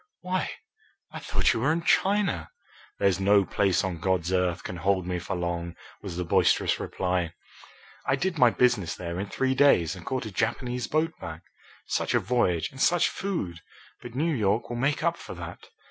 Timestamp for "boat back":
10.87-11.43